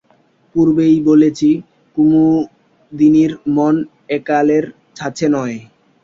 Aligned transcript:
পূর্বেই 0.55 0.97
বলেছি 1.09 1.49
কুমুদিনীর 1.97 3.31
মন 3.55 3.75
একালের 4.17 4.63
ছাঁচে 4.97 5.27
নয়। 5.35 5.57